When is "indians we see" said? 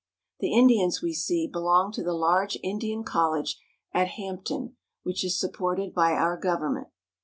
0.55-1.45